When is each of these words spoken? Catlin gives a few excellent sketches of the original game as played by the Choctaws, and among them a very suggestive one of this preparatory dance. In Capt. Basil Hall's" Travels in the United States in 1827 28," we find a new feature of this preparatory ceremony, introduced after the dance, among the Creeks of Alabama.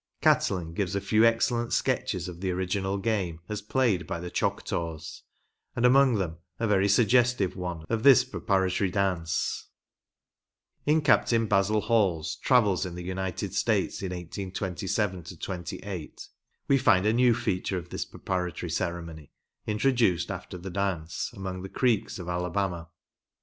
Catlin 0.19 0.73
gives 0.73 0.95
a 0.95 0.99
few 0.99 1.23
excellent 1.25 1.73
sketches 1.73 2.27
of 2.27 2.41
the 2.41 2.49
original 2.49 2.97
game 2.97 3.39
as 3.47 3.61
played 3.61 4.07
by 4.07 4.19
the 4.19 4.31
Choctaws, 4.31 5.21
and 5.75 5.85
among 5.85 6.15
them 6.15 6.37
a 6.59 6.65
very 6.65 6.89
suggestive 6.89 7.55
one 7.55 7.85
of 7.87 8.01
this 8.01 8.23
preparatory 8.23 8.89
dance. 8.89 9.67
In 10.87 11.01
Capt. 11.01 11.31
Basil 11.47 11.81
Hall's" 11.81 12.35
Travels 12.37 12.83
in 12.83 12.95
the 12.95 13.03
United 13.03 13.53
States 13.53 14.01
in 14.01 14.09
1827 14.09 15.23
28," 15.39 16.29
we 16.67 16.79
find 16.79 17.05
a 17.05 17.13
new 17.13 17.35
feature 17.35 17.77
of 17.77 17.89
this 17.89 18.05
preparatory 18.05 18.71
ceremony, 18.71 19.29
introduced 19.67 20.31
after 20.31 20.57
the 20.57 20.71
dance, 20.71 21.29
among 21.35 21.61
the 21.61 21.69
Creeks 21.69 22.17
of 22.17 22.27
Alabama. 22.27 22.89